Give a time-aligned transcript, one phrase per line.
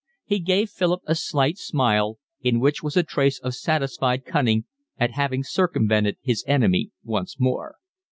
[0.25, 4.65] He gave Philip a slight smile, in which was a trace of satisfied cunning
[4.97, 7.75] at having circumvented his enemy once more.